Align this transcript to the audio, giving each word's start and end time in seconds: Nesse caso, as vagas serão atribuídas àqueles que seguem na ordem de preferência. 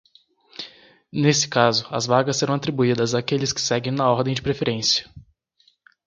Nesse 1.11 1.47
caso, 1.47 1.85
as 1.91 2.07
vagas 2.07 2.37
serão 2.37 2.55
atribuídas 2.55 3.13
àqueles 3.13 3.53
que 3.53 3.61
seguem 3.61 3.91
na 3.93 4.09
ordem 4.11 4.33
de 4.33 4.41
preferência. 4.41 5.07